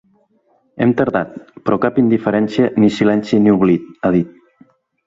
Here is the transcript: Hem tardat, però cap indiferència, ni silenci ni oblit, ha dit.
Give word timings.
Hem 0.85 0.93
tardat, 1.01 1.35
però 1.69 1.79
cap 1.85 2.01
indiferència, 2.05 2.73
ni 2.85 2.91
silenci 2.99 3.45
ni 3.45 3.57
oblit, 3.61 3.89
ha 4.11 4.15
dit. 4.19 4.39